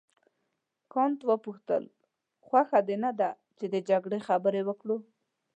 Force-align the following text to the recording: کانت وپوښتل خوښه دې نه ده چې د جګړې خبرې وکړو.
کانت 0.93 1.19
وپوښتل 1.29 1.83
خوښه 2.45 2.79
دې 2.87 2.95
نه 3.03 3.11
ده 3.19 3.29
چې 3.57 3.65
د 3.73 3.75
جګړې 3.89 4.19
خبرې 4.27 4.61
وکړو. 4.65 4.97